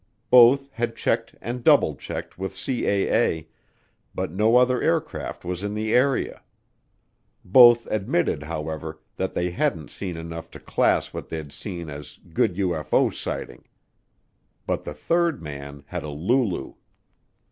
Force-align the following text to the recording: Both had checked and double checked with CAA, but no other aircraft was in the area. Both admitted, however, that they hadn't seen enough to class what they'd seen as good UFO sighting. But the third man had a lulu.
Both 0.31 0.71
had 0.71 0.95
checked 0.95 1.35
and 1.41 1.63
double 1.63 1.93
checked 1.95 2.35
with 2.35 2.55
CAA, 2.55 3.45
but 4.15 4.31
no 4.31 4.55
other 4.55 4.81
aircraft 4.81 5.45
was 5.45 5.61
in 5.61 5.75
the 5.75 5.93
area. 5.93 6.41
Both 7.45 7.85
admitted, 7.85 8.41
however, 8.41 8.99
that 9.17 9.35
they 9.35 9.51
hadn't 9.51 9.91
seen 9.91 10.17
enough 10.17 10.49
to 10.57 10.59
class 10.59 11.13
what 11.13 11.29
they'd 11.29 11.53
seen 11.53 11.87
as 11.91 12.17
good 12.33 12.55
UFO 12.55 13.13
sighting. 13.13 13.65
But 14.65 14.85
the 14.85 14.95
third 14.95 15.39
man 15.39 15.83
had 15.85 16.01
a 16.01 16.09
lulu. 16.09 16.73